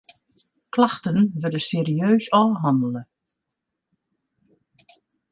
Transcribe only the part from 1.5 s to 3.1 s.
serieus ôfhannele.